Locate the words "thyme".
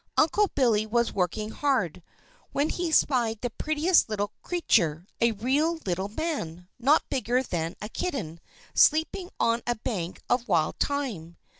10.79-11.37